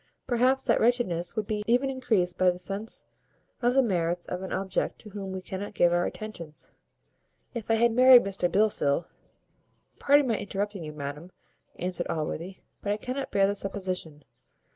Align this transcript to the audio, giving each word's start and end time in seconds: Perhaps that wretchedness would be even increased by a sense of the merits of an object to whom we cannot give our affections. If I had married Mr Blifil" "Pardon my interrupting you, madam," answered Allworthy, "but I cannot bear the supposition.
Perhaps 0.25 0.63
that 0.65 0.79
wretchedness 0.79 1.35
would 1.35 1.45
be 1.45 1.61
even 1.67 1.91
increased 1.91 2.35
by 2.35 2.47
a 2.47 2.57
sense 2.57 3.05
of 3.61 3.75
the 3.75 3.83
merits 3.83 4.25
of 4.25 4.41
an 4.41 4.51
object 4.51 4.97
to 4.97 5.11
whom 5.11 5.31
we 5.31 5.43
cannot 5.43 5.75
give 5.75 5.93
our 5.93 6.07
affections. 6.07 6.71
If 7.53 7.69
I 7.69 7.75
had 7.75 7.91
married 7.91 8.23
Mr 8.23 8.49
Blifil" 8.51 9.05
"Pardon 9.99 10.25
my 10.27 10.39
interrupting 10.39 10.83
you, 10.83 10.91
madam," 10.91 11.31
answered 11.77 12.07
Allworthy, 12.07 12.57
"but 12.81 12.91
I 12.91 12.97
cannot 12.97 13.29
bear 13.29 13.45
the 13.45 13.53
supposition. 13.53 14.23